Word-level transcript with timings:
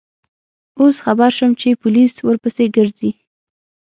اوس 0.79 0.95
خبر 1.05 1.29
شوم 1.37 1.51
چې 1.61 1.79
پولیس 1.81 2.13
ورپسې 2.27 2.65
گرځي. 2.75 3.11